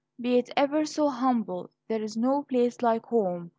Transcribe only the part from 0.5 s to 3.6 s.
ever so humble, there's no place like home."